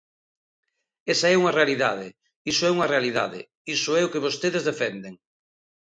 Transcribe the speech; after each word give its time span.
Esa 1.13 1.27
é 1.33 1.35
unha 1.41 1.55
realidade, 1.59 2.07
iso 2.51 2.63
é 2.69 2.71
unha 2.75 2.91
realidade, 2.93 3.39
iso 3.75 3.91
é 3.99 4.01
o 4.07 4.11
que 4.13 4.23
vostedes 4.25 4.65
defenden. 4.69 5.13